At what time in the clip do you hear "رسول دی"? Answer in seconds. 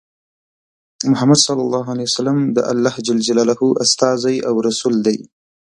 4.67-5.17